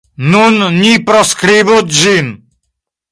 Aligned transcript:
Nun 0.35 0.55
ni 0.79 0.93
proskribu 1.09 1.75
ĝin. 1.99 2.33